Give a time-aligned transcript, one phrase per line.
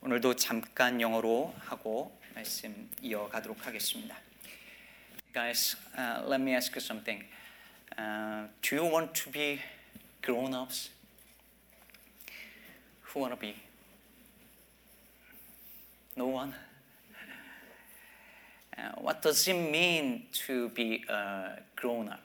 [0.00, 4.16] 오늘도 잠깐 영어로 하고 말씀 이어가도록 하겠습니다.
[5.32, 7.24] Guys, uh, let me ask you something.
[7.98, 9.60] Uh, do you want to be
[10.22, 10.90] grown-ups?
[13.12, 13.56] Who want to be?
[16.16, 16.54] No one?
[18.76, 22.20] Uh, what does it mean to be a grown-up?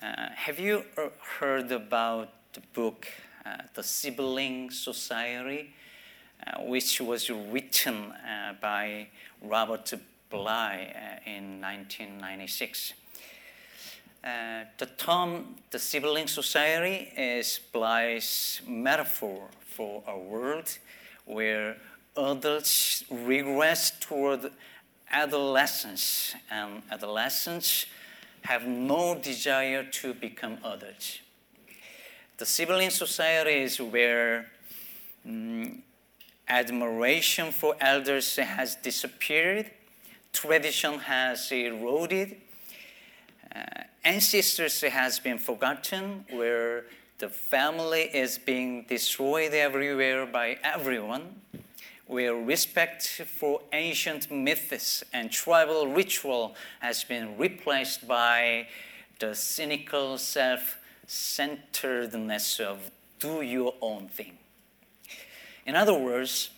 [0.00, 0.84] Uh, have you
[1.38, 3.06] heard about the book
[3.44, 5.72] uh, The Sibling Society, uh,
[6.59, 9.07] Which was written uh, by
[9.41, 9.93] Robert
[10.29, 12.93] Bly uh, in 1996?
[14.23, 20.77] Uh, the term the sibling society is Bly's metaphor for a world
[21.25, 21.77] where
[22.17, 24.51] adults regress toward
[25.11, 27.85] adolescence and adolescents
[28.41, 31.19] have no desire to become adults.
[32.37, 34.47] The sibling society is where
[35.25, 35.79] mm,
[36.47, 39.69] admiration for elders has disappeared,
[40.33, 42.37] tradition has eroded,
[43.55, 46.85] uh, ancestors has been forgotten, where
[47.19, 51.41] the family is being destroyed everywhere by everyone,
[52.05, 58.67] where respect for ancient myths and tribal ritual has been replaced by
[59.19, 64.37] the cynical self centeredness of do your own thing.
[65.67, 66.49] In other words,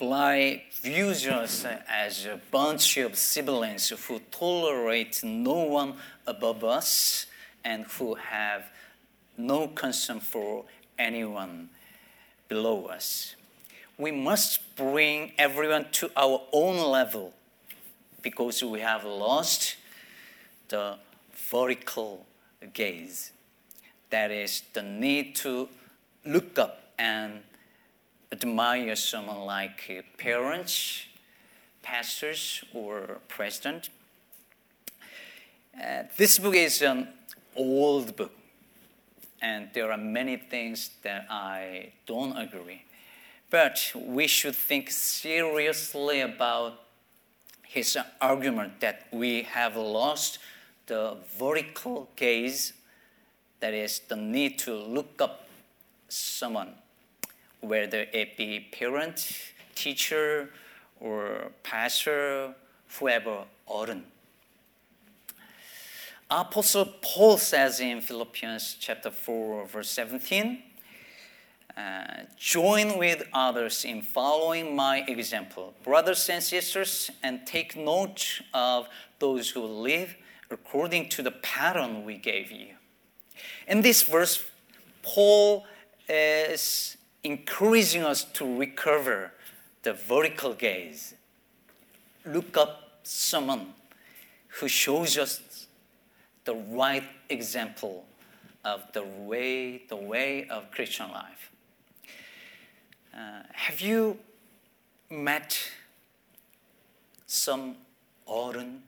[0.00, 5.94] Bly views us as a bunch of siblings who tolerate no one
[6.26, 7.26] above us
[7.64, 8.70] and who have
[9.36, 10.64] no concern for
[10.98, 11.68] anyone
[12.48, 13.36] below us.
[13.96, 17.34] We must bring everyone to our own level
[18.22, 19.76] because we have lost
[20.68, 20.96] the
[21.50, 22.26] vertical
[22.72, 23.30] gaze.
[24.10, 25.68] That is the need to
[26.24, 27.42] look up and
[28.30, 31.06] admire someone like parents,
[31.82, 33.88] pastors, or president.
[35.74, 37.08] Uh, this book is an
[37.56, 38.32] old book,
[39.40, 42.82] and there are many things that I don't agree.
[43.50, 46.80] But we should think seriously about
[47.62, 50.38] his argument that we have lost
[50.86, 52.72] the vertical gaze,
[53.60, 55.48] that is, the need to look up
[56.08, 56.74] someone
[57.60, 60.50] whether it be parent, teacher,
[61.00, 62.54] or pastor,
[62.98, 64.02] whoever, 어른.
[66.30, 70.62] Apostle Paul says in Philippians chapter 4, verse 17,
[71.74, 72.02] uh,
[72.36, 78.88] join with others in following my example, brothers and sisters, and take note of
[79.20, 80.16] those who live
[80.50, 82.74] according to the pattern we gave you.
[83.66, 84.44] In this verse,
[85.02, 85.64] Paul
[86.08, 89.32] is encouraging us to recover
[89.82, 91.14] the vertical gaze.
[92.24, 93.74] Look up someone
[94.48, 95.66] who shows us
[96.44, 98.04] the right example
[98.64, 101.50] of the way, the way of Christian life.
[103.14, 104.18] Uh, have you
[105.10, 105.58] met
[107.26, 107.76] some
[108.26, 108.80] 어른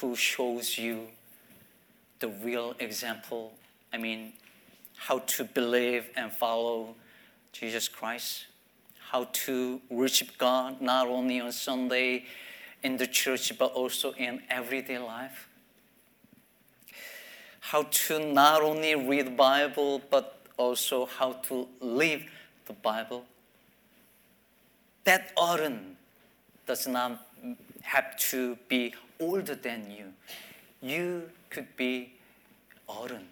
[0.00, 1.08] who shows you
[2.18, 3.52] the real example?
[3.92, 4.34] I mean,
[4.96, 6.94] how to believe and follow
[7.52, 8.46] Jesus Christ,
[9.10, 12.24] how to worship God not only on Sunday
[12.82, 15.48] in the church, but also in everyday life.
[17.60, 22.22] How to not only read the Bible, but also how to live
[22.66, 23.24] the Bible.
[25.04, 25.96] That oren
[26.66, 27.26] does not
[27.82, 30.12] have to be older than you.
[30.80, 32.12] You could be
[32.86, 33.28] oren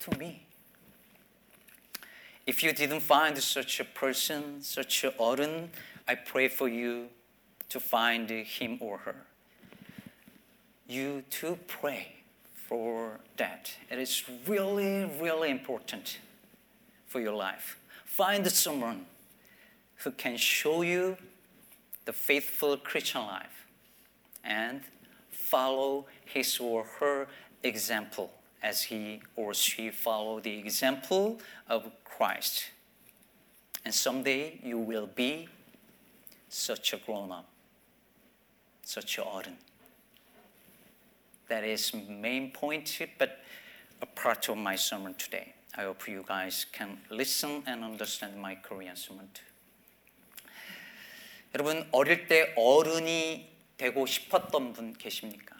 [0.00, 0.42] to me.
[2.44, 5.68] If you didn't find such a person, such a 어른,
[6.08, 7.08] I pray for you
[7.68, 9.14] to find him or her.
[10.88, 12.16] You too pray
[12.52, 13.72] for that.
[13.88, 16.18] It is really, really important
[17.06, 17.78] for your life.
[18.04, 19.06] Find someone
[19.98, 21.16] who can show you
[22.06, 23.66] the faithful Christian life
[24.42, 24.80] and
[25.30, 27.28] follow his or her
[27.62, 31.90] example as he or she follow the example of
[32.22, 32.66] Christ.
[33.84, 35.48] And someday you will be
[36.48, 37.46] such a grown up,
[38.84, 39.56] such a 어른.
[41.48, 43.40] That is main point, but
[44.00, 45.52] a part of my sermon today.
[45.76, 49.42] I hope you guys can listen and understand my Korean sermon too.
[51.56, 55.56] 여러분 어릴 때 어른이 되고 싶었던 분 계십니까?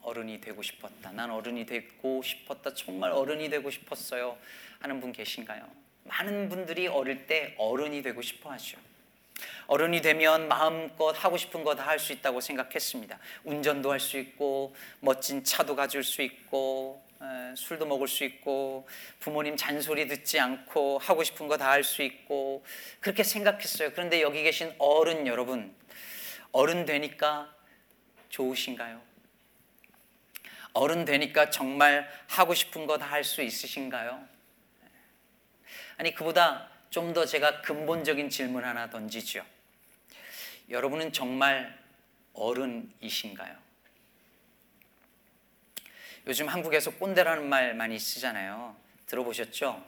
[0.00, 1.12] 어른이 되고 싶었다.
[1.12, 2.72] 난 어른이 되고 싶었다.
[2.72, 4.38] 정말 어른이 되고 싶었어요.
[4.80, 5.77] 하는 분 계신가요?
[6.08, 8.78] 많은 분들이 어릴 때 어른이 되고 싶어 하죠.
[9.68, 13.18] 어른이 되면 마음껏 하고 싶은 거 다 할 수 있다고 생각했습니다.
[13.44, 18.88] 운전도 할 수 있고 멋진 차도 가질 수 있고 에, 술도 먹을 수 있고
[19.20, 22.64] 부모님 잔소리 듣지 않고 하고 싶은 거 다 할 수 있고
[23.00, 23.92] 그렇게 생각했어요.
[23.92, 25.74] 그런데 여기 계신 어른 여러분
[26.52, 27.54] 어른 되니까
[28.30, 29.00] 좋으신가요?
[30.72, 34.37] 어른 되니까 정말 하고 싶은 거 다 할 수 있으신가요?
[35.98, 39.44] 아니 그보다 좀 더 제가 근본적인 질문 하나 던지죠.
[40.70, 41.78] 여러분은 정말
[42.32, 43.54] 어른이신가요?
[46.26, 48.76] 요즘 한국에서 꼰대라는 말 많이 쓰잖아요.
[49.06, 49.84] 들어보셨죠?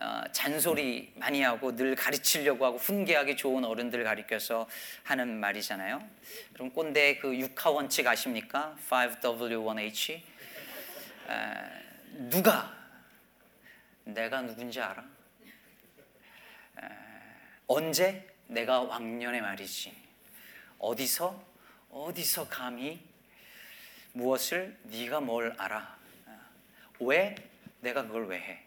[0.00, 4.68] 어, 잔소리 많이 하고 늘 가르치려고 하고 훈계하기 좋은 어른들 가리켜서
[5.02, 6.08] 하는 말이잖아요.
[6.54, 8.76] 그럼 꼰대 그 육하 원칙 아십니까?
[8.88, 10.12] 5W1H.
[10.12, 10.22] 에,
[12.30, 12.74] 누가
[14.04, 15.17] 내가 누군지 알아?
[17.68, 19.94] 에, 언제 내가 왕년의 말이지.
[20.78, 21.44] 어디서
[21.90, 23.00] 어디서 감히
[24.12, 25.96] 무엇을 네가 뭘 알아?
[27.00, 27.34] 왜
[27.80, 28.62] 내가 그걸 왜 해?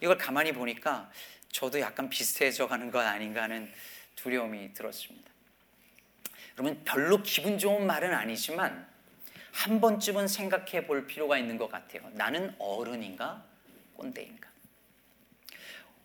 [0.00, 1.10] 이걸 가만히 보니까
[1.50, 3.72] 저도 약간 비슷해져 가는 것 아닌가 하는
[4.16, 5.30] 두려움이 들었습니다.
[6.54, 8.88] 여러분 별로 기분 좋은 말은 아니지만
[9.52, 12.08] 한 번쯤은 생각해 볼 필요가 있는 것 같아요.
[12.12, 13.44] 나는 어른인가
[13.94, 14.50] 꼰대인가?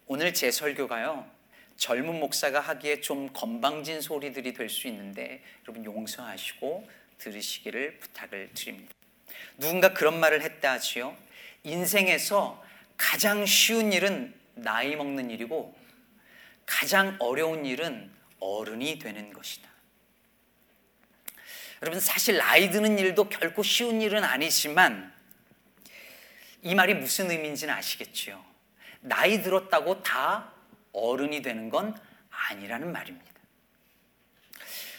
[0.05, 1.36] 오늘 제 설교가요.
[1.77, 6.89] 젊은 목사가 하기에 좀 건방진 소리들이 될 수 있는데 여러분 용서하시고
[7.19, 8.93] 들으시기를 부탁을 드립니다.
[9.57, 11.15] 누군가 그런 말을 했다 하지요.
[11.63, 12.63] 인생에서
[12.95, 15.75] 가장 쉬운 일은 나이 먹는 일이고
[16.65, 19.69] 가장 어려운 일은 어른이 되는 것이다.
[21.81, 25.13] 여러분 사실 나이 드는 일도 결코 쉬운 일은 아니지만
[26.63, 28.43] 이 말이 무슨 의미인지는 아시겠지요.
[29.01, 30.51] 나이 들었다고 다
[30.97, 31.95] 어른이 되는 건
[32.29, 33.27] 아니라는 말입니다.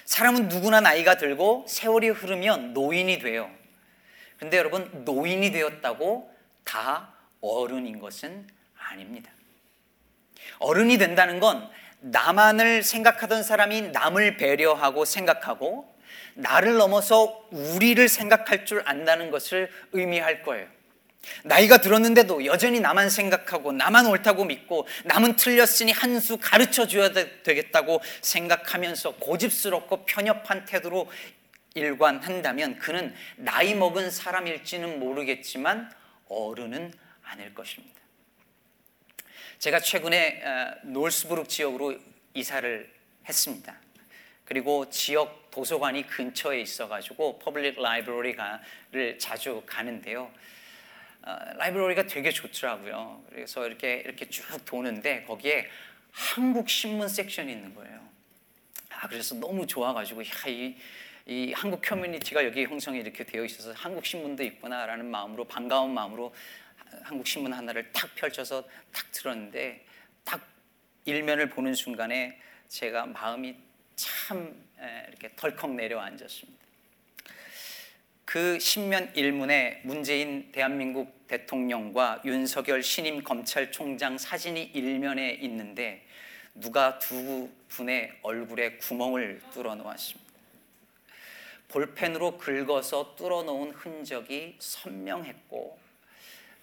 [0.04, 3.50] 사람은 누구나 나이가 들고 세월이 흐르면 노인이 돼요.
[4.38, 6.34] 근데 여러분 노인이 되었다고
[6.64, 8.46] 다 어른인 것은
[8.78, 9.30] 아닙니다.
[10.60, 11.68] 어른이 된다는 건
[12.00, 15.94] 나만을 생각하던 사람이 남을 배려하고 생각하고
[16.34, 20.77] 나를 넘어서 우리를 생각할 줄 안다는 것을 의미할 거예요.
[21.44, 28.00] 나이가 들었는데도 여전히 나만 생각하고 나만 옳다고 믿고 남은 틀렸으니 한 수 가르쳐 줘야 되겠다고
[28.22, 31.10] 생각하면서 고집스럽고 편협한 태도로
[31.74, 35.90] 일관한다면 그는 나이 먹은 사람일지는 모르겠지만
[36.28, 36.92] 어른은
[37.22, 38.00] 아닐 것입니다.
[39.58, 41.96] 제가 최근에 어, Northbrook 지역으로
[42.34, 42.90] 이사를
[43.28, 43.74] 했습니다.
[44.44, 50.30] 그리고 지역 도서관이 근처에 있어가지고 public library를 자주 가는데요.
[51.28, 53.22] 어, library가 되게 좋더라고요.
[53.28, 55.68] 그래서 이렇게 이렇게 쭉 도는데 거기에
[56.10, 58.00] 한국 신문 섹션이 있는 거예요.
[58.88, 60.74] 아 그래서 너무 좋아가지고 야, 이,
[61.26, 66.34] 이 한국 커뮤니티가 여기 형성이 이렇게 되어 있어서 한국 신문도 있구나라는 마음으로 반가운 마음으로
[67.02, 69.84] 한국 신문 하나를 탁 펼쳐서 탁 들었는데
[70.24, 70.40] 딱
[71.04, 73.54] 일면을 보는 순간에 제가 마음이
[73.96, 74.66] 참
[75.08, 76.67] 이렇게 덜컥 내려앉았습니다.
[78.28, 86.06] 그 신면 일문에 문재인 대한민국 대통령과 윤석열 신임 검찰총장 사진이 일면에 있는데
[86.54, 90.30] 누가 두 분의 얼굴에 구멍을 뚫어 놓았습니다.
[91.68, 95.78] 볼펜으로 긁어서 뚫어 놓은 흔적이 선명했고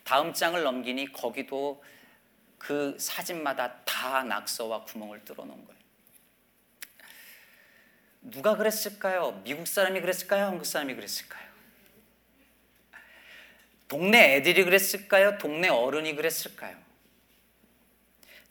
[0.04, 1.84] 다음 장을 넘기니 거기도
[2.60, 5.82] 그 사진마다 다 낙서와 구멍을 뚫어 놓은 거예요.
[8.22, 9.42] 누가 그랬을까요?
[9.44, 10.46] 미국 사람이 그랬을까요?
[10.46, 11.45] 한국 사람이 그랬을까요?
[13.88, 15.38] 동네 애들이 그랬을까요?
[15.38, 16.76] 동네 어른이 그랬을까요?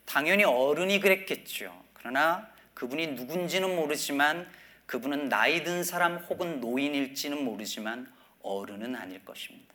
[0.04, 1.74] 당연히 어른이 그랬겠죠.
[1.92, 4.48] 그러나 그분이 누군지는 모르지만
[4.86, 8.12] 그분은 나이 든 사람 혹은 노인일지는 모르지만
[8.42, 9.74] 어른은 아닐 것입니다.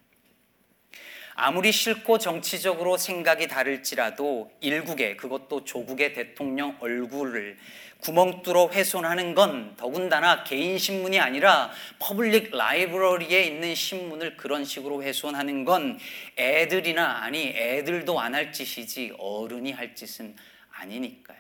[1.42, 7.58] 아무리 싫고 정치적으로 생각이 다를지라도 일국의 그것도 조국의 대통령 얼굴을
[8.02, 15.66] 구멍 뚫어 훼손하는 건 더군다나 개인 신문이 아니라 public library에 있는 신문을 그런 식으로 훼손하는
[15.66, 16.00] 건
[16.38, 20.36] 애들이나 아니 애들도 안 할 짓이지 어른이 할 짓은
[20.72, 21.38] 아니니까요.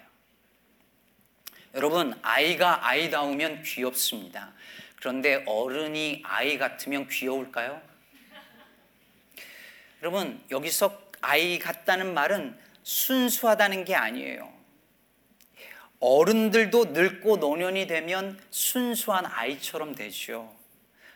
[1.76, 4.54] 여러분 아이가 아이다우면 귀엽습니다.
[4.98, 7.82] 그런데 어른이 아이 같으면 귀여울까요?
[10.02, 14.59] 여러분 여기서 아이 같다는 말은 순수하다는 게 아니에요.
[16.00, 20.54] 어른들도 늙고 노년이 되면 순수한 아이처럼 되죠.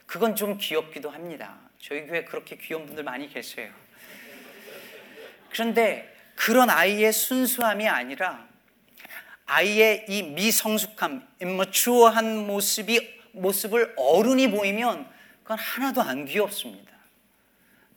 [0.06, 1.58] 그건 좀 귀엽기도 합니다.
[1.80, 3.72] 저희 교회 그렇게 귀여운 분들 많이 계세요.
[5.50, 8.48] 그런데 그런 아이의 순수함이 아니라
[9.46, 15.10] 아이의 이 미성숙함, immatur한 모습이 모습을 어른이 보이면
[15.44, 16.92] 그건 하나도 안 귀엽습니다.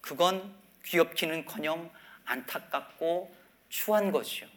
[0.01, 1.91] 그건 귀엽기는커녕
[2.25, 3.35] 안타깝고
[3.69, 4.56] 추한 것이요.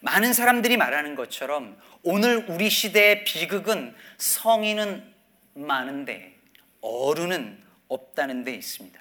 [0.00, 5.14] 많은 사람들이 말하는 것처럼 오늘 우리 시대의 비극은 성인은
[5.54, 6.36] 많은데
[6.80, 9.00] 어른은 없다는 데 있습니다.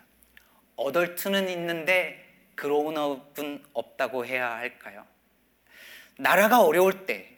[0.78, 2.24] 어덜트는 있는데
[2.56, 5.06] 그로운업은 없다고 해야 할까요?
[6.18, 7.30] 나라가 어려울 때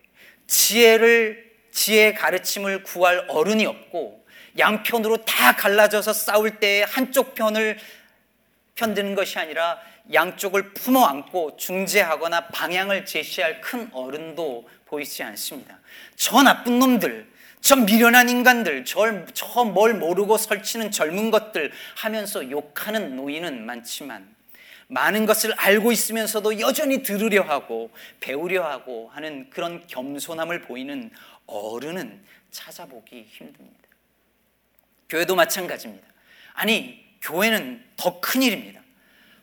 [0.46, 4.26] 지혜를 지혜의 가르침을 구할 어른이 없고
[4.58, 7.78] 양편으로 다 갈라져서 싸울 때 한쪽 편을
[8.76, 9.80] 편드는 것이 아니라
[10.14, 15.80] 양쪽을 품어 안고 중재하거나 방향을 제시할 큰 어른도 보이지 않습니다.
[16.16, 17.30] 저 나쁜 놈들,
[17.62, 24.36] 저 미련한 인간들, 저 뭘 모르고 설치는 젊은 것들 하면서 욕하는 노인은 많지만
[24.88, 31.12] 많은 것을 알고 있으면서도 여전히 들으려 하고 배우려 하고 하는 그런 겸손함을 보이는
[31.46, 33.78] 어른은 찾아보기 힘듭니다.
[35.10, 36.08] 교회도 마찬가지입니다.
[36.54, 38.77] 아니, 교회는 더 큰 일입니다.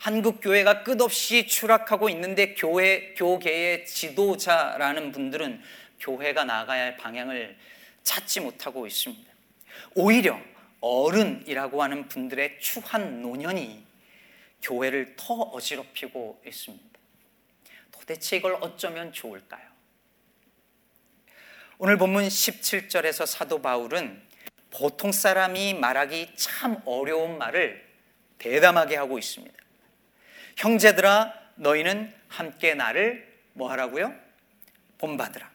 [0.05, 5.63] 한국 교회가 끝없이 추락하고 있는데 교회, 교계의 지도자라는 분들은
[5.99, 7.57] 교회가 나가야 할 방향을
[8.03, 9.33] 찾지 못하고 있습니다.
[9.95, 10.39] 오히려
[10.83, 13.83] 어른이라고 하는 분들의 추한 노년이
[14.61, 16.99] 교회를 더 어지럽히고 있습니다.
[17.91, 19.67] 도대체 이걸 어쩌면 좋을까요?
[21.79, 24.21] 오늘 본문 17절에서 사도 바울은
[24.71, 27.83] 보통 사람이 말하기 참 어려운 말을
[28.37, 29.64] 대담하게 하고 있습니다.
[30.57, 34.15] 형제들아, 너희는 함께 나를 뭐 하라고요?
[34.99, 35.51] 본받으라.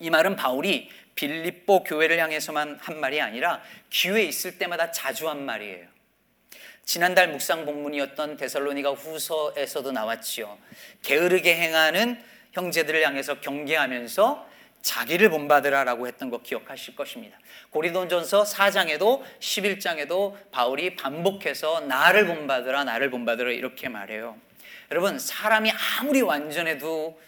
[0.00, 5.86] 이 말은 바울이 빌립보 교회를 향해서만 한 말이 아니라 기회 있을 때마다 자주 한 말이에요.
[6.84, 10.56] 지난달 묵상 본문이었던 데살로니가 후서에서도 나왔지요.
[11.02, 12.22] 게으르게 행하는
[12.52, 14.48] 형제들을 향해서 경계하면서
[14.82, 17.38] 자기를 본받으라라고 했던 거 기억하실 것입니다.
[17.70, 24.38] 고리돈전서 4장에도 11장에도 바울이 반복해서 나를 본받으라 나를 본받으라 이렇게 말해요.
[24.90, 27.20] 여러분 사람이 아무리 완전해도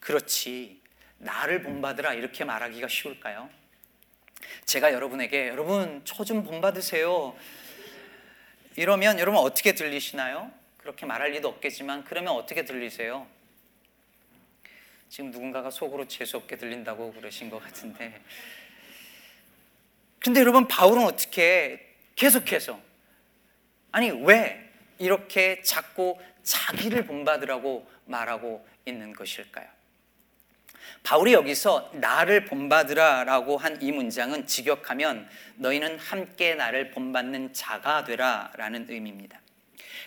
[0.00, 0.80] 그렇지
[1.18, 3.50] 나를 본받으라 이렇게 말하기가 쉬울까요?
[4.64, 7.36] 제가 여러분에게 여러분 저 좀 본받으세요.
[8.76, 10.50] 이러면 여러분 어떻게 들리시나요?
[10.78, 13.26] 그렇게 말할 리도 없겠지만 그러면 어떻게 들리세요?
[15.08, 18.20] 지금 누군가가 속으로 재수없게 들린다고 그러신 것 같은데.
[20.18, 22.80] 근데 여러분, 바울은 어떻게 계속해서,
[23.92, 29.66] 아니, 왜 이렇게 자꾸 자기를 본받으라고 말하고 있는 것일까요?
[31.02, 39.40] 바울이 여기서 나를 본받으라라고 한 이 문장은 직역하면 너희는 함께 나를 본받는 자가 되라라는 의미입니다.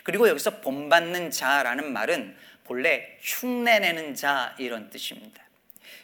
[0.04, 2.36] 그리고 여기서 본받는 자라는 말은
[2.70, 5.42] 본래 흉내내는 자 이런 뜻입니다.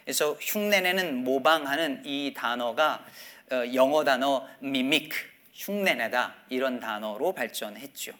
[0.02, 3.06] 그래서 흉내내는 모방하는 이 단어가
[3.52, 5.12] 어, 영어 단어 미믹
[5.54, 8.12] 흉내내다 이런 단어로 발전했죠.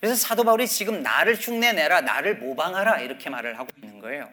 [0.00, 4.30] 그래서 사도 바울이 지금 나를 흉내내라, 나를 모방하라 이렇게 말을 하고 있는 거예요.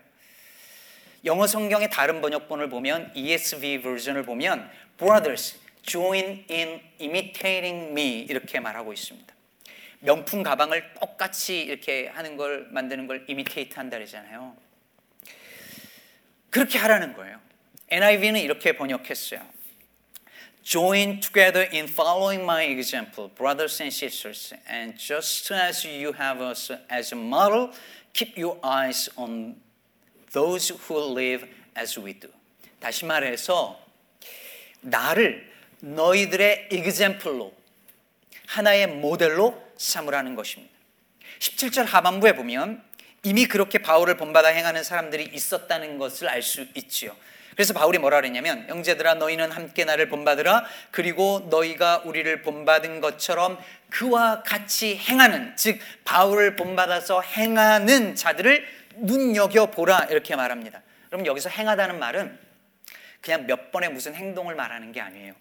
[1.23, 8.91] 영어 성경의 다른 번역본을 보면 ESV 버전을 보면 brothers join in imitating me 이렇게 말하고
[8.91, 9.30] 있습니다.
[10.01, 14.55] 명품 가방을 똑같이 이렇게 하는 걸 만드는 걸 이미테이트 한다 그러잖아요.
[16.50, 17.39] 그렇게 하라는 거예요.
[17.89, 19.41] NIV는 이렇게 번역했어요.
[20.63, 26.72] Join together in following my example, brothers and sisters, and just as you have us
[26.91, 27.72] as a model,
[28.13, 29.55] keep your eyes on
[30.34, 32.29] those who live as we do.
[32.79, 33.79] 다시 말해서
[34.81, 37.53] 나를 너희들의 example로
[38.48, 40.73] 하나의 모델로 삼으라는 것입니다.
[41.39, 42.83] 17절 하반부에 보면
[43.23, 47.15] 이미 그렇게 바울을 본받아 행하는 사람들이 있었다는 것을 알 수 있지요.
[47.55, 53.59] 그래서 바울이 뭐라 그랬냐면 형제들아 너희는 함께 나를 본받으라 그리고 너희가 우리를 본받은 것처럼
[53.89, 60.81] 그와 같이 행하는 즉 바울을 본받아서 행하는 자들을 눈여겨 보라 이렇게 말합니다.
[61.09, 62.39] 그럼 여기서 행하다는 말은
[63.19, 65.33] 그냥 몇 번의 무슨 행동을 말하는 게 아니에요.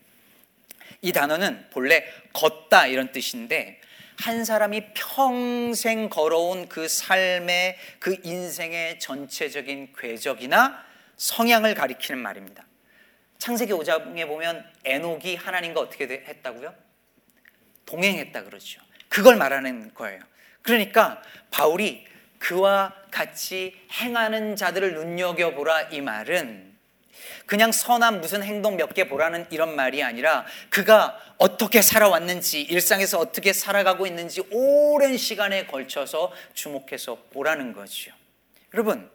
[1.02, 3.79] 이 단어는 본래 걷다 이런 뜻인데
[4.20, 10.84] 한 사람이 평생 걸어온 그 삶의 그 인생의 전체적인 궤적이나
[11.16, 12.66] 성향을 가리키는 말입니다.
[13.38, 16.74] 창세기 5장에 보면 에녹이 하나님과 어떻게 했다고요?
[17.86, 18.82] 동행했다 그러죠.
[19.08, 20.20] 그걸 말하는 거예요.
[20.60, 22.04] 그러니까 바울이
[22.38, 26.69] 그와 같이 행하는 자들을 눈여겨보라 이 말은
[27.47, 33.52] 그냥 선한 무슨 행동 몇 개 보라는 이런 말이 아니라 그가 어떻게 살아왔는지, 일상에서 어떻게
[33.52, 38.12] 살아가고 있는지 오랜 시간에 걸쳐서 주목해서 보라는 거죠.
[38.75, 39.11] 여러분,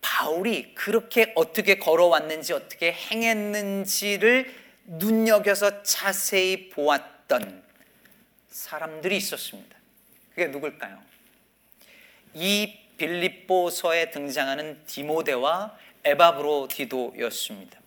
[0.00, 4.52] 바울이 그렇게 어떻게 걸어왔는지, 어떻게 행했는지를
[4.84, 7.62] 눈여겨서 자세히 보았던
[8.48, 9.76] 사람들이 있었습니다.
[10.30, 11.00] 그게 누굴까요?
[12.34, 17.80] 이 빌립보서에 등장하는 디모데와 에바브로디도였습니다.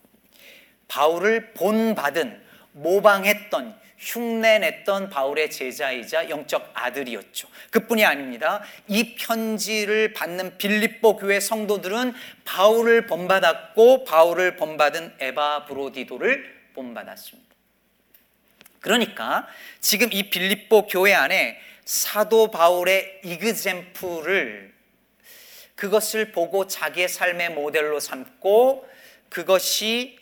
[0.87, 2.43] 바울을 본받은
[2.73, 7.47] 모방했던 흉내냈던 바울의 제자이자 영적 아들이었죠.
[7.71, 8.61] 그뿐이 아닙니다.
[8.87, 17.55] 이 편지를 받는 빌립보 교회 성도들은 바울을 본받았고 바울을 본받은 에바 브로디도를 본받았습니다.
[18.81, 19.47] 그러니까
[19.79, 24.74] 지금 이 빌립보 교회 안에 사도 바울의 이그젠플을
[25.75, 28.87] 그것을 보고 자기의 삶의 모델로 삼고
[29.29, 30.17] 그것이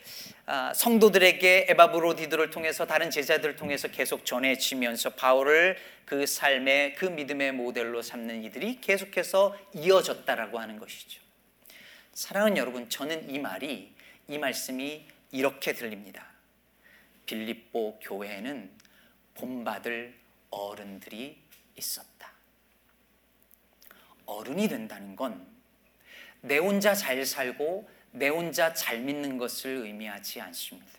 [0.46, 8.02] 아, 성도들에게 에바브로디들을 통해서 다른 제자들을 통해서 계속 전해지면서 바울을 그 삶의 그 믿음의 모델로
[8.02, 11.22] 삼는 이들이 계속해서 이어졌다라고 하는 것이죠.
[12.12, 13.94] 사랑하는 여러분, 저는 이 말이
[14.28, 16.26] 이 말씀이 이렇게 들립니다.
[17.24, 18.70] 빌립보 교회에는
[19.34, 20.14] 본받을
[20.50, 21.38] 어른들이
[21.76, 22.13] 있었다.
[24.26, 25.54] 어른이 된다는 건
[26.44, 30.92] 내 혼자 잘 살고 내 혼자 잘 믿는 것을 의미하지 않습니다.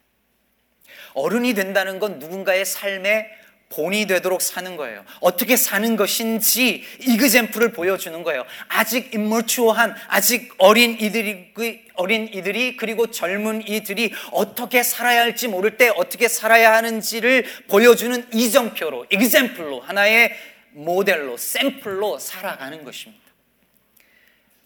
[1.14, 3.28] 어른이 된다는 건 누군가의 삶의
[3.70, 5.04] 본이 되도록 사는 거예요.
[5.22, 8.46] 어떻게 사는 것인지 이그젠플을 보여주는 거예요.
[8.68, 11.54] 아직 임물추어한 아직 어린 이들이
[11.96, 19.08] 어린 이들이 그리고 젊은 이들이 어떻게 살아야 할지 모를 때 어떻게 살아야 하는지를 보여주는 이정표로
[19.12, 20.36] 이그젠플로 하나의
[20.76, 23.24] 모델로 샘플로 살아가는 것입니다.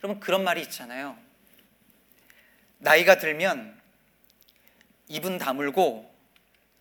[0.04, 1.18] 여러분 그런 말이 있잖아요.
[2.80, 3.80] 나이가 들면
[5.08, 6.10] 입은 다물고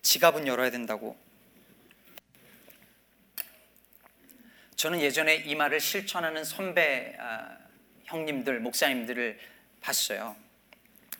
[0.01, 1.17] 지갑은 열어야 된다고.
[4.75, 7.57] 저는 예전에 이 말을 실천하는 선배 아,
[8.05, 9.37] 형님들, 목사님들을
[9.81, 10.35] 봤어요.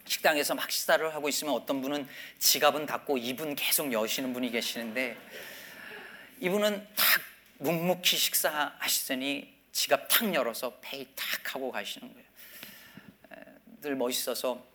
[0.05, 2.07] 식당에서 막 식사를 하고 있으면 어떤 분은
[2.39, 5.15] 지갑은 닫고 입은 계속 여시는 분이 계시는데
[6.39, 7.28] 이분은 탁
[7.59, 12.29] 묵묵히 식사하시더니 지갑 탁 열어서 페이 탁 하고 가시는 거예요.
[13.81, 14.65] 늘 멋있어서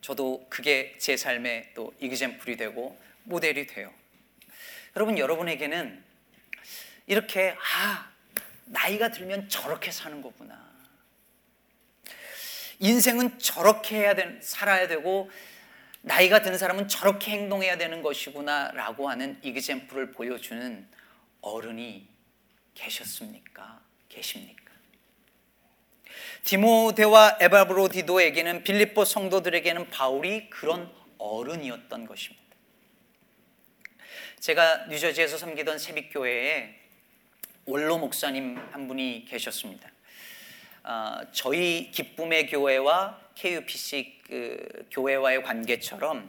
[0.00, 3.92] 저도 그게 제 삶의 또 이그젠플이 되고 모델이 돼요.
[4.96, 6.04] 여러분 여러분에게는
[7.06, 8.10] 이렇게 아
[8.64, 10.70] 나이가 들면 저렇게 사는 거구나.
[12.80, 15.30] 인생은 저렇게 해야 되, 살아야 되고
[16.00, 20.88] 나이가 든 사람은 저렇게 행동해야 되는 것이구나라고 하는 이그젠플을 보여주는
[21.42, 22.08] 어른이
[22.74, 23.82] 계셨습니까?
[24.08, 24.62] 계십니까?
[26.44, 32.42] 디모데와 에바브로디도에게는 빌립보 성도들에게는 바울이 그런 어른이었던 것입니다.
[34.40, 36.80] 제가 뉴저지에서 섬기던 새빛교회에
[37.64, 39.88] 원로 목사님 한 분이 계셨습니다.
[40.82, 46.28] 어, 저희 기쁨의 교회와 KUPC 그 교회와의 관계처럼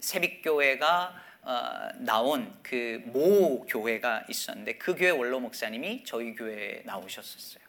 [0.00, 7.62] 새빛교회가 어, 나온 그 모 교회가 있었는데 그 교회 원로 목사님이 저희 교회에 나오셨었어요.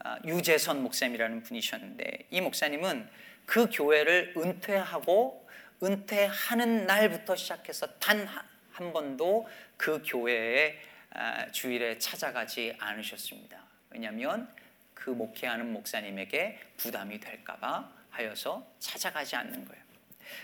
[0.00, 3.08] 아, 유재선 목사님이라는 분이셨는데 이 목사님은
[3.46, 5.48] 그 교회를 은퇴하고
[5.82, 8.28] 은퇴하는 날부터 시작해서 단
[8.76, 10.78] 한 번도 그 교회에
[11.10, 13.64] 아, 주일에 찾아가지 않으셨습니다.
[13.88, 14.52] 왜냐하면
[14.92, 19.85] 그 목회하는 목사님에게 부담이 될까봐 하여서 찾아가지 않는 거예요.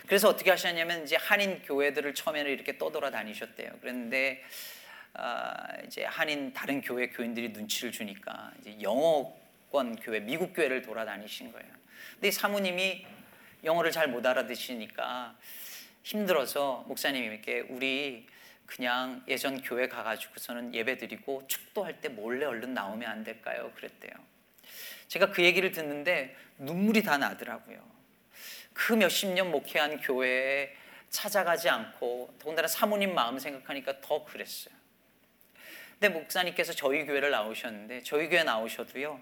[0.07, 3.71] 그래서 어떻게 하셨냐면 이제 한인 교회들을 처음에는 이렇게 떠돌아 다니셨대요.
[3.81, 4.43] 그런데
[5.13, 11.69] 아, 이제 한인 다른 교회 교인들이 눈치를 주니까 이제 영어권 교회, 미국 교회를 돌아다니신 거예요.
[12.13, 13.05] 근데 사모님이
[13.63, 15.37] 영어를 잘 못 알아듣시니까
[16.03, 18.27] 힘들어서 목사님에게 우리
[18.65, 23.71] 그냥 예전 교회 가가지고서는 예배 드리고 축도할 때 몰래 얼른 나오면 안 될까요?
[23.75, 24.11] 그랬대요.
[25.07, 27.92] 제가 그 얘기를 듣는데 눈물이 다 나더라고요.
[28.73, 30.75] 그 몇십 년 목회한 교회에
[31.09, 34.73] 찾아가지 않고 더군다나 사모님 마음 생각하니까 더 그랬어요.
[35.99, 39.19] 근데 목사님께서 저희 교회를 나오셨는데 저희 교회 나오셔도요.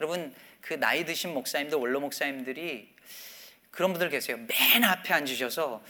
[0.00, 2.92] 여러분 그 나이 드신 목사님들 원로 목사님들이
[3.70, 4.36] 그런 분들 계세요.
[4.36, 5.84] 맨 앞에 앉으셔서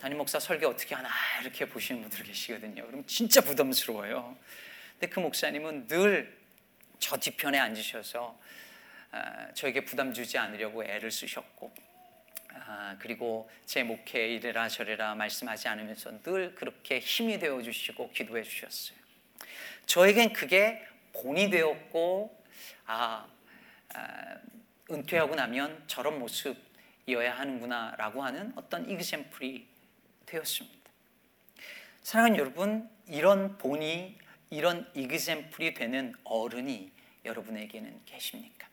[0.00, 1.08] 담임 목사 설교 어떻게 하나
[1.42, 2.86] 이렇게 보시는 분들 계시거든요.
[2.86, 4.36] 그럼 진짜 부담스러워요.
[4.92, 6.44] 근데 그 목사님은 늘
[7.04, 8.40] 저 뒤편에 앉으셔서
[9.10, 11.70] 아, 저에게 부담 주지 않으려고 애를 쓰셨고
[12.66, 18.98] 아, 그리고 제 목회 이래라 저래라 말씀하지 않으면서 늘 그렇게 힘이 되어 주시고 기도해 주셨어요.
[19.86, 22.44] 저에겐 그게 본이 되었고
[22.86, 23.26] 아,
[23.94, 24.36] 아
[24.90, 26.56] 은퇴하고 나면 저런 모습
[27.06, 29.66] 이어야 하는구나라고 하는 어떤 example이
[30.26, 30.90] 되었습니다.
[32.02, 34.18] 사랑하는 여러분, 이런 본이
[34.50, 36.92] 이런 example이 되는 어른이
[37.24, 38.68] 여러분에게는 계십니까?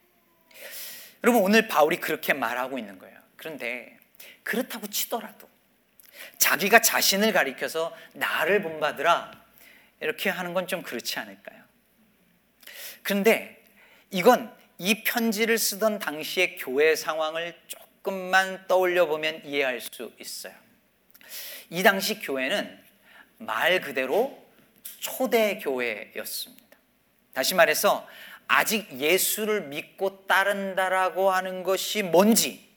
[1.24, 3.21] 여러분 오늘 바울이 그렇게 말하고 있는 거예요.
[3.42, 3.98] 그런데
[4.44, 5.50] 그렇다고 치더라도
[6.38, 9.32] 자기가 자신을 가리켜서 나를 본받으라
[10.00, 11.60] 이렇게 하는 건 좀 그렇지 않을까요?
[13.02, 13.64] 그런데
[14.12, 20.54] 이건 이 편지를 쓰던 당시의 교회 상황을 조금만 떠올려 보면 이해할 수 있어요.
[21.72, 22.80] 이 당시 교회는
[23.40, 24.46] 말 그대로
[25.00, 26.78] 초대 교회였습니다.
[27.34, 28.08] 다시 말해서
[28.48, 32.71] 아직 예수를 믿고 따른다라고 하는 것이 뭔지,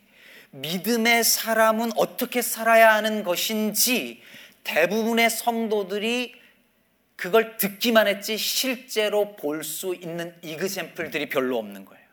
[0.55, 4.23] 믿음의 사람은 어떻게 살아야 하는 것인지
[4.63, 6.35] 대부분의 성도들이
[7.17, 12.05] 그걸 듣기만 했지 실제로 볼 수 있는 이그샘플들이 별로 없는 거예요.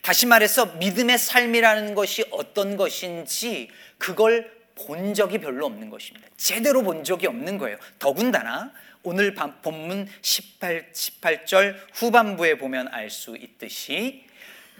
[0.00, 6.26] 다시 말해서 믿음의 삶이라는 것이 어떤 것인지 그걸 본 적이 별로 없는 것입니다.
[6.36, 7.76] 제대로 본 적이 없는 거예요.
[7.98, 14.23] 더군다나 오늘 본문 18, 18절 후반부에 보면 알 수 있듯이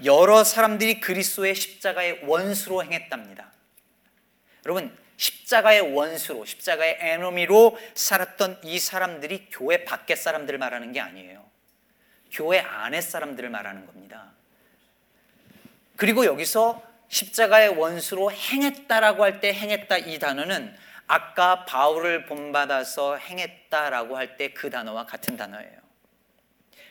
[0.02, 3.52] 여러 사람들이 그리스도의 십자가의 원수로 행했답니다.
[4.66, 11.44] 여러분, 십자가의 원수로, 십자가의 에너미로 살았던 이 사람들이 교회 밖의 사람들을 말하는 게 아니에요.
[12.32, 14.32] 교회 안의 사람들을 말하는 겁니다.
[15.96, 20.74] 그리고 여기서 십자가의 원수로 행했다라고 할 때 행했다 이 단어는
[21.06, 25.78] 아까 바울을 본받아서 행했다라고 할 때 그 단어와 같은 단어예요.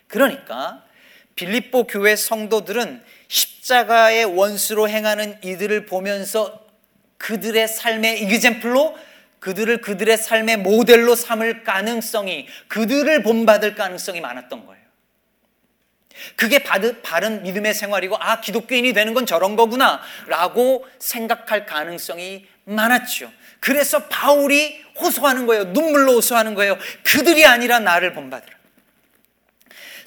[0.07, 0.85] 그러니까
[1.35, 6.63] 빌립보 교회 성도들은 십자가의 원수로 행하는 이들을 보면서
[7.17, 8.97] 그들의 삶의 이그젠플로
[9.39, 14.83] 그들을 그들의 삶의 모델로 삼을 가능성이 그들을 본받을 가능성이 많았던 거예요.
[16.35, 23.31] 그게 바른 믿음의 생활이고 아 기독교인이 되는 건 저런 거구나라고 생각할 가능성이 많았죠.
[23.59, 25.65] 그래서 바울이 호소하는 거예요.
[25.65, 26.77] 눈물로 호소하는 거예요.
[27.03, 28.62] 그들이 아니라 나를 본받으라.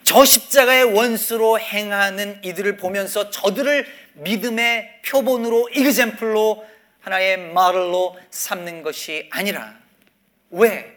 [0.06, 6.64] 저 십자가의 원수로 행하는 이들을 보면서 저들을 믿음의 표본으로 이그젠플로
[7.00, 9.74] 하나의 마을로 삼는 것이 아니라
[10.50, 10.95] 왜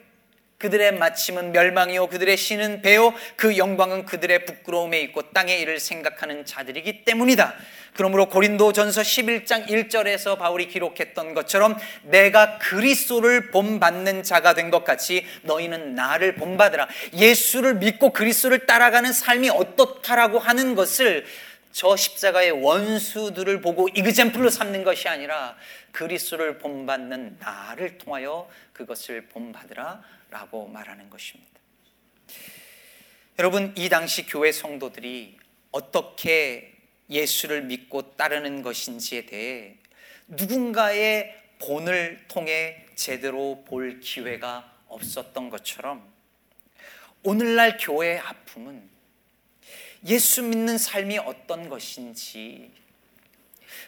[0.60, 7.06] 그들의 마침은 멸망이요 그들의 신은 배요 그 영광은 그들의 부끄러움에 있고 땅의 일을 생각하는 자들이기
[7.06, 7.56] 때문이다.
[7.95, 15.26] 그러므로 고린도 전서 11장 1절에서 바울이 기록했던 것처럼 내가 그리스도를 본받는 자가 된 것 같이
[15.43, 16.88] 너희는 나를 본받으라.
[17.13, 21.26] 예수를 믿고 그리스도를 따라가는 삶이 어떻다라고 하는 것을
[21.72, 25.56] 저 십자가의 원수들을 보고 이그젠플로 삼는 것이 아니라
[25.91, 31.60] 그리스도를 본받는 나를 통하여 그것을 본받으라 라고 말하는 것입니다.
[33.39, 35.38] 여러분, 이 당시 교회 성도들이
[35.72, 36.74] 어떻게
[37.10, 39.78] 예수를 믿고 따르는 것인지에 대해
[40.28, 46.08] 누군가의 본을 통해 제대로 볼 기회가 없었던 것처럼
[47.24, 48.89] 오늘날 교회의 아픔은
[50.06, 52.72] 예수 믿는 삶이 어떤 것인지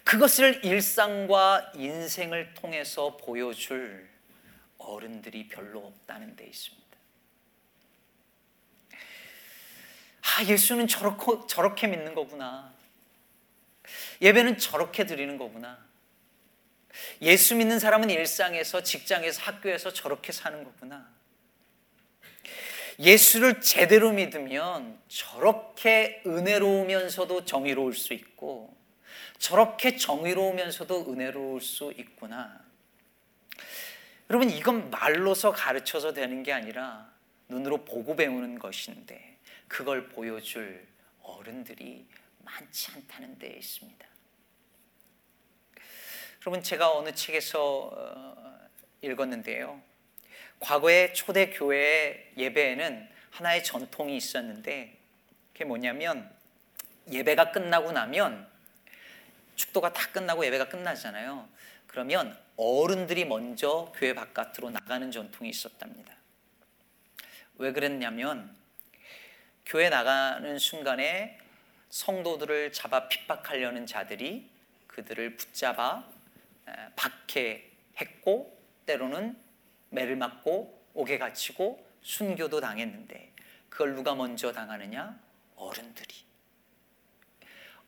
[0.03, 4.10] 그것을 일상과 인생을 통해서 보여줄
[4.81, 6.81] 어른들이 별로 없다는 데 있습니다.
[10.23, 12.73] 아, 예수는 저렇게, 저렇게 믿는 거구나.
[14.21, 15.77] 예배는 저렇게 드리는 거구나.
[17.21, 21.09] 예수 믿는 사람은 일상에서, 직장에서, 학교에서 저렇게 사는 거구나.
[22.99, 28.75] 예수를 제대로 믿으면 저렇게 은혜로우면서도 정의로울 수 있고,
[29.39, 32.60] 저렇게 정의로우면서도 은혜로울 수 있구나.
[34.31, 37.11] 여러분 이건 말로서 가르쳐서 되는 게 아니라
[37.49, 40.87] 눈으로 보고 배우는 것인데 그걸 보여줄
[41.21, 42.07] 어른들이
[42.39, 44.07] 많지 않다는 데 있습니다.
[46.43, 48.59] 여러분 제가 어느 책에서 어,
[49.01, 49.81] 읽었는데요.
[50.61, 54.97] 과거의 초대 교회 예배에는 하나의 전통이 있었는데
[55.51, 56.33] 그게 뭐냐면
[57.11, 58.47] 예배가 끝나고 나면
[59.57, 61.49] 축도가 다 끝나고 예배가 끝나잖아요.
[61.91, 66.15] 그러면 어른들이 먼저 교회 바깥으로 나가는 전통이 있었답니다.
[67.57, 68.55] 왜 그랬냐면
[69.65, 71.37] 교회 나가는 순간에
[71.89, 74.49] 성도들을 잡아 핍박하려는 자들이
[74.87, 76.07] 그들을 붙잡아
[76.95, 79.37] 박해했고 때로는
[79.89, 83.33] 매를 맞고 옥에 갇히고 순교도 당했는데
[83.67, 85.19] 그걸 누가 먼저 당하느냐?
[85.57, 86.15] 어른들이.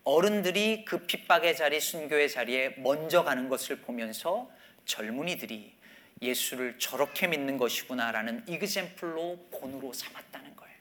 [0.04, 4.50] 어른들이 그 핍박의 자리, 순교의 자리에 먼저 가는 것을 보면서
[4.86, 5.74] 젊은이들이
[6.22, 10.76] 예수를 저렇게 믿는 것이구나라는 이그젠플로 본으로 삼았다는 거예요.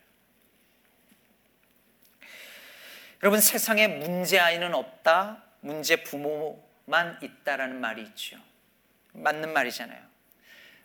[3.22, 8.36] 여러분 세상에 문제 아이는 없다, 문제 부모 만 있다라는 말이 있죠.
[9.12, 10.00] 맞는 말이잖아요.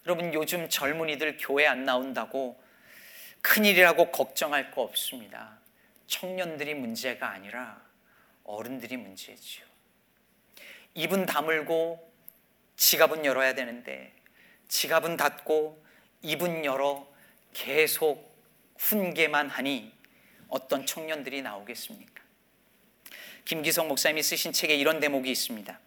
[0.05, 2.61] 여러분 요즘 젊은이들 교회 안 나온다고
[3.41, 5.57] 큰일이라고 걱정할 거 없습니다.
[6.07, 7.81] 청년들이 문제가 아니라
[8.47, 9.65] 어른들이 문제지요.
[10.95, 12.11] 입은 다물고
[12.75, 14.11] 지갑은 열어야 되는데
[14.67, 15.85] 지갑은 닫고
[16.23, 17.07] 입은 열어
[17.53, 18.35] 계속
[18.77, 19.93] 훈계만 하니
[20.47, 22.23] 어떤 청년들이 나오겠습니까?
[23.45, 25.79] 김기성 목사님이 쓰신 책에 이런 대목이 있습니다.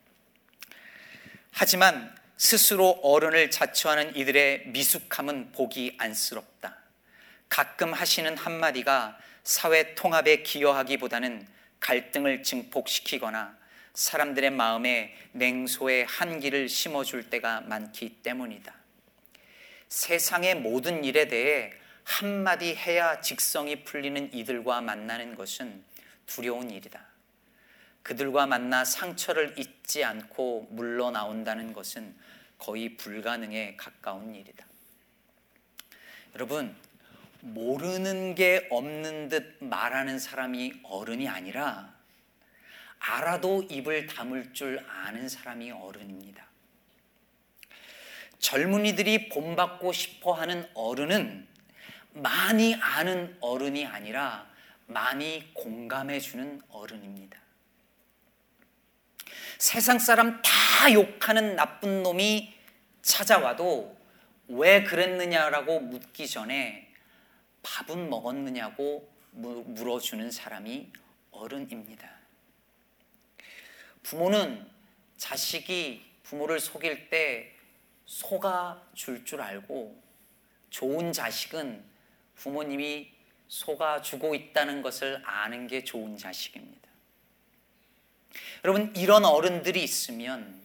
[1.53, 6.79] 하지만 스스로 어른을 자처하는 이들의 미숙함은 보기 안쓰럽다.
[7.49, 11.47] 가끔 하시는 한마디가 사회 통합에 기여하기보다는
[11.81, 13.59] 갈등을 증폭시키거나
[13.95, 18.75] 사람들의 마음에 냉소의 한기를 심어줄 때가 많기 때문이다.
[19.89, 21.73] 세상의 모든 일에 대해
[22.05, 25.85] 한마디 해야 직성이 풀리는 이들과 만나는 것은
[26.27, 27.05] 두려운 일이다.
[28.03, 32.15] 그들과 만나 상처를 잊지 않고 물러나온다는 것은
[32.59, 34.65] 거의 불가능에 가까운 일이다.
[36.35, 36.75] 여러분,
[37.41, 41.95] 모르는 게 없는 듯 말하는 사람이 어른이 아니라
[42.99, 46.47] 알아도 입을 다물 줄 아는 사람이 어른입니다.
[48.39, 51.47] 젊은이들이 본받고 싶어 하는 어른은
[52.13, 54.49] 많이 아는 어른이 아니라
[54.87, 57.39] 많이 공감해 주는 어른입니다.
[59.59, 62.55] 세상 사람 다 욕하는 나쁜 놈이
[63.03, 63.97] 찾아와도
[64.49, 66.90] 왜 그랬느냐라고 묻기 전에
[67.63, 70.91] 밥은 먹었느냐고 물어주는 사람이
[71.31, 72.11] 어른입니다.
[74.03, 74.69] 부모는
[75.17, 77.53] 자식이 부모를 속일 때
[78.07, 80.01] 속아 줄 줄 알고
[80.71, 81.85] 좋은 자식은
[82.37, 83.13] 부모님이
[83.49, 86.89] 속아 주고 있다는 것을 아는 게 좋은 자식입니다.
[88.65, 90.61] 여러분, 이런 어른들이 있으면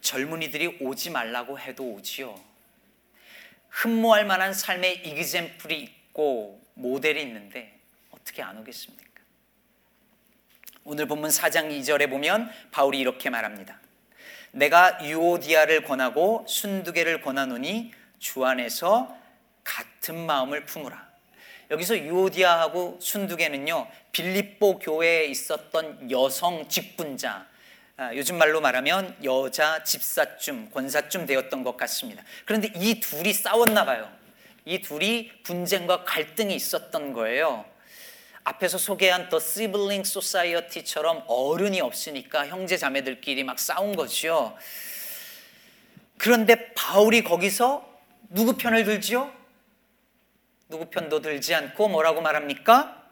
[0.00, 2.42] 젊은이들이 오지 말라고 해도 오지요.
[3.68, 7.78] 흠모할 만한 삶의 이그젠플이 있고 모델이 있는데
[8.10, 9.02] 어떻게 안 오겠습니까?
[10.84, 13.80] 오늘 본문 4장 2절에 보면 바울이 이렇게 말합니다.
[14.52, 19.16] 내가 유오디아를 권하고 순두개를 권하노니 주 안에서
[19.64, 21.10] 같은 마음을 품으라.
[21.70, 27.46] 여기서 유오디아하고 순두개는요 빌립보 교회에 있었던 여성 직분자
[27.96, 32.22] 아, 요즘 말로 말하면 여자 집사쯤 권사쯤 되었던 것 같습니다.
[32.44, 34.21] 그런데 이 둘이 싸웠나 봐요.
[34.64, 37.64] 이 둘이 분쟁과 갈등이 있었던 거예요.
[38.44, 44.56] 앞에서 소개한 더 시블링 소사이어티처럼 어른이 없으니까 형제 자매들끼리 막 싸운 거죠.
[46.18, 47.88] 그런데 바울이 거기서
[48.30, 49.32] 누구 편을 들지요?
[50.68, 53.02] 누구 편도 들지 않고 뭐라고 말합니까?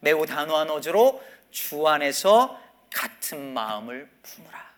[0.00, 2.60] 매우 단호한 어조로 주 안에서
[2.92, 4.68] 같은 마음을 품으라.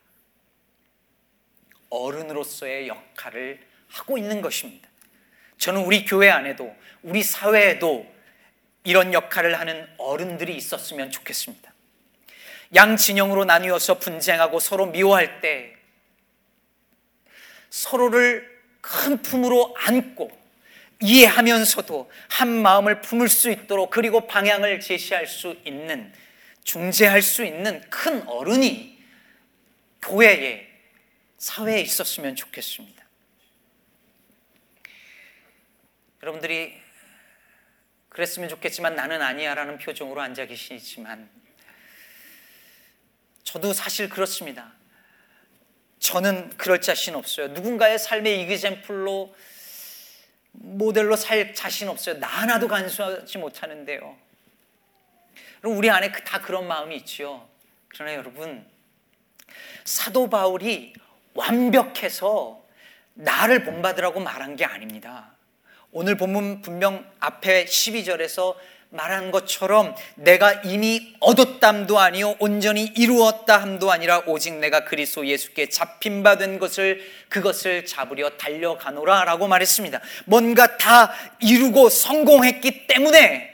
[1.88, 4.89] 어른으로서의 역할을 하고 있는 것입니다.
[5.60, 8.10] 저는 우리 교회 안에도 우리 사회에도
[8.82, 11.72] 이런 역할을 하는 어른들이 있었으면 좋겠습니다.
[12.74, 15.76] 양 진영으로 나뉘어서 분쟁하고 서로 미워할 때
[17.68, 18.48] 서로를
[18.80, 20.30] 큰 품으로 안고
[21.02, 26.10] 이해하면서도 한 마음을 품을 수 있도록 그리고 방향을 제시할 수 있는
[26.64, 28.98] 중재할 수 있는 큰 어른이
[30.00, 30.68] 교회에
[31.36, 32.99] 사회에 있었으면 좋겠습니다.
[36.22, 36.80] 여러분들이
[38.10, 41.30] 그랬으면 좋겠지만 나는 아니야 라는 표정으로 앉아 계시지만
[43.44, 44.72] 저도 사실 그렇습니다.
[45.98, 47.48] 저는 그럴 자신 없어요.
[47.48, 49.34] 누군가의 삶의 이그젠플로
[50.52, 52.18] 모델로 살 자신 없어요.
[52.18, 54.16] 나 하나도 간수하지 못하는데요.
[55.60, 57.48] 그럼 우리 안에 그다 그런 마음이 있지요.
[57.88, 58.66] 그러나 여러분
[59.84, 60.94] 사도 바울이
[61.34, 62.64] 완벽해서
[63.14, 65.34] 나를 본받으라고 말한 게 아닙니다.
[65.92, 68.54] 오늘 본문 분명 앞에 12절에서
[68.90, 76.22] 말한 것처럼 내가 이미 얻었담도 아니요 온전히 이루었다 함도 아니라 오직 내가 그리스도 예수께 잡힌
[76.22, 80.00] 바 된 것을 그것을 잡으려 달려가노라라고 말했습니다.
[80.26, 83.49] 뭔가 다 이루고 성공했기 때문에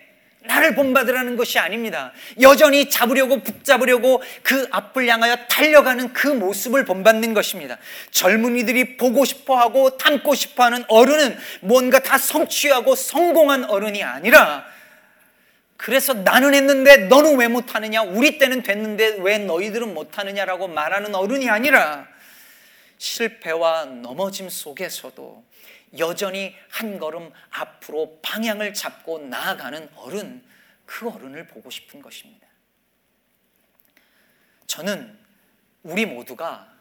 [0.46, 2.12] 나를 본받으라는 것이 아닙니다.
[2.40, 7.78] 여전히 잡으려고 붙잡으려고 그 앞을 향하여 달려가는 그 모습을 본받는 것입니다.
[8.10, 14.64] 젊은이들이 보고 싶어 하고 닮고 싶어 하는 어른은 뭔가 다 성취하고 성공한 어른이 아니라
[15.76, 18.02] 그래서 나는 했는데 너는 왜 못하느냐?
[18.02, 22.06] 우리 때는 됐는데 왜 너희들은 못하느냐라고 말하는 어른이 아니라
[22.98, 25.44] 실패와 넘어짐 속에서도
[25.98, 30.44] 여전히 한 걸음 앞으로 방향을 잡고 나아가는 어른,
[30.84, 32.46] 그 어른을 보고 싶은 것입니다.
[34.66, 35.18] 저는
[35.82, 36.74] 우리 모두가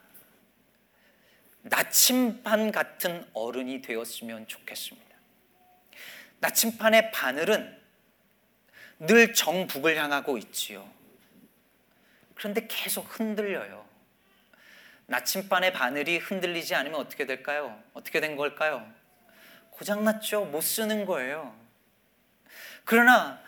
[1.61, 5.15] 나침반 같은 어른이 되었으면 좋겠습니다.
[6.39, 7.81] 나침반의 바늘은
[8.99, 10.89] 늘 정북을 향하고 있지요.
[12.35, 13.84] 그런데 계속 흔들려요.
[15.07, 17.81] 나침반의 바늘이 흔들리지 않으면 어떻게 될까요?
[17.93, 18.91] 어떻게 된 걸까요?
[19.71, 20.45] 고장났죠.
[20.45, 21.55] 못 쓰는 거예요.
[22.85, 23.39] 그러나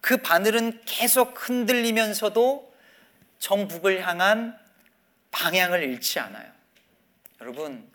[0.00, 2.74] 그 바늘은 계속 흔들리면서도
[3.38, 4.58] 정북을 향한
[5.30, 6.50] 방향을 잃지 않아요.
[7.40, 7.90] 여러분,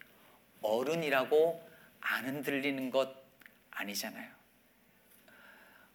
[0.61, 1.67] 어른이라고
[2.01, 3.15] 안 흔들리는 것
[3.71, 4.29] 아니잖아요.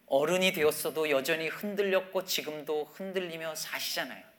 [0.07, 4.34] 어른이 되었어도 여전히 흔들렸고 지금도 흔들리며 사시잖아요.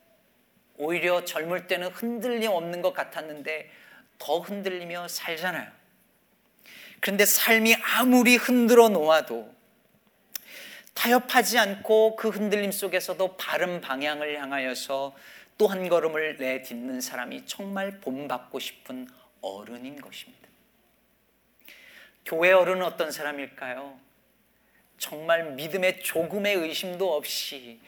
[0.77, 3.71] 오히려 젊을 때는 흔들림 없는 것 같았는데
[4.19, 5.69] 더 흔들리며 살잖아요.
[6.99, 9.53] 그런데 삶이 아무리 흔들어 놓아도
[10.93, 15.15] 타협하지 않고 그 흔들림 속에서도 바른 방향을 향하여서
[15.57, 19.07] 또 한 걸음을 내딛는 사람이 정말 본받고 싶은
[19.41, 20.47] 어른인 것입니다.
[22.25, 23.97] 교회 어른은 어떤 사람일까요?
[24.97, 27.79] 정말 믿음에 조금의 의심도 없이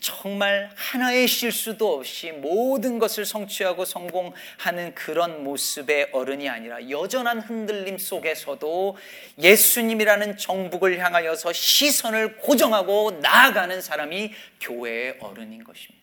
[0.00, 8.96] 정말 하나의 실수도 없이 모든 것을 성취하고 성공하는 그런 모습의 어른이 아니라 여전한 흔들림 속에서도
[9.38, 16.00] 예수님이라는 정북을 향하여서 시선을 고정하고 나아가는 사람이 교회의 어른인 것입니다.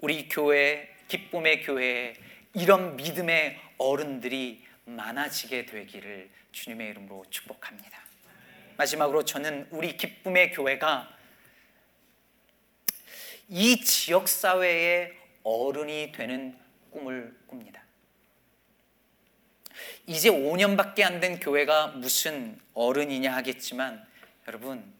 [0.00, 2.14] 우리 교회, 기쁨의 교회에
[2.52, 8.04] 이런 믿음의 어른들이 많아지게 되기를 주님의 이름으로 축복합니다.
[8.76, 11.13] 마지막으로 저는 우리 기쁨의 교회가
[13.48, 16.56] 이 지역 사회의 어른이 되는
[16.90, 17.82] 꿈을 꿉니다.
[20.06, 24.06] 이제 5년밖에 안 된 교회가 무슨 어른이냐 하겠지만
[24.46, 24.92] 여러분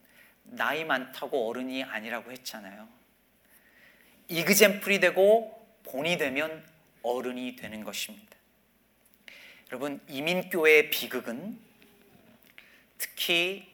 [0.44, 2.88] 나이 많다고 어른이 아니라고 했잖아요.
[4.28, 6.64] 이그젠플이 되고 본이 되면
[7.02, 8.34] 어른이 되는 것입니다.
[9.70, 11.58] 여러분 이민교회의 비극은
[12.96, 13.68] 특히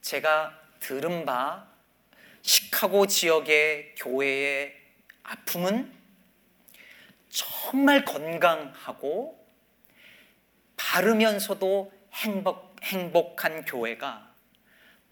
[0.00, 1.71] 제가 들은 바
[2.42, 4.74] 시카고 지역의 교회의
[5.22, 5.92] 아픔은
[7.28, 9.42] 정말 건강하고
[10.76, 14.34] 바르면서도 행복, 행복한 교회가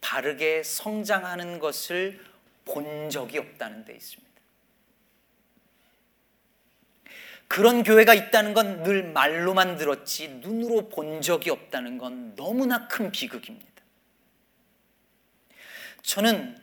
[0.01, 2.25] 바르게 성장하는 것을
[2.65, 4.31] 본 적이 없다는 데 있습니다.
[7.49, 13.67] 그런 교회가 있다는 건 늘 말로만 들었지 눈으로 본 적이 없다는 건 너무나 큰 비극입니다.
[16.03, 16.57] 저는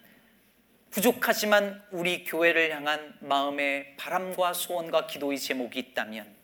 [0.98, 6.36] 부족하지만 우리 교회를 향한 마음의 바람과 소원과 기도의 제목이 있다면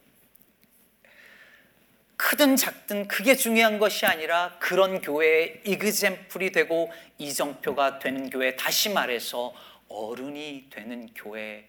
[2.18, 9.56] 크든 작든 그게 중요한 것이 아니라 그런 교회의 이그젠플이 되고 이정표가 되는 교회 다시 말해서
[9.89, 11.68] 어른이 되는 교회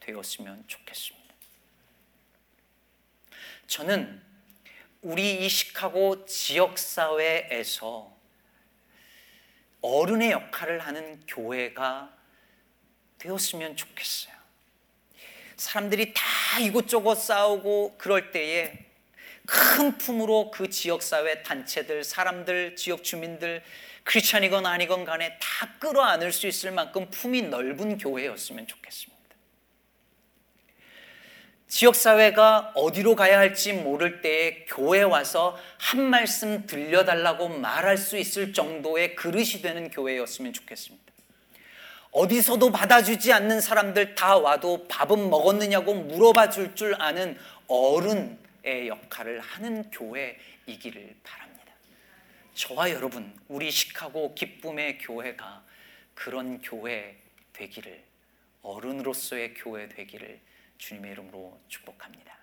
[0.00, 1.34] 되었으면 좋겠습니다.
[3.68, 4.20] 저는
[5.02, 8.12] 우리 이 시카고 지역 사회에서
[9.82, 12.13] 어른의 역할을 하는 교회가
[13.18, 14.34] 되었으면 좋겠어요.
[15.56, 18.78] 사람들이 다 이곳저곳 싸우고 그럴 때에
[19.46, 23.62] 큰 품으로 그 지역사회 단체들, 사람들, 지역 주민들,
[24.04, 29.14] 크리스천이건 아니건 간에 다 끌어안을 수 있을 만큼 품이 넓은 교회였으면 좋겠습니다.
[31.68, 39.16] 지역사회가 어디로 가야 할지 모를 때에 교회 와서 한 말씀 들려달라고 말할 수 있을 정도의
[39.16, 41.03] 그릇이 되는 교회였으면 좋겠습니다.
[42.14, 49.90] 어디서도 받아주지 않는 사람들 다 와도 밥은 먹었느냐고 물어봐 줄 줄 아는 어른의 역할을 하는
[49.90, 51.72] 교회이기를 바랍니다.
[52.54, 55.64] 저와 여러분, 우리 시카고 기쁨의 교회가
[56.14, 57.16] 그런 교회
[57.52, 58.04] 되기를,
[58.62, 60.40] 어른으로서의 교회 되기를
[60.78, 62.33] 주님의 이름으로 축복합니다.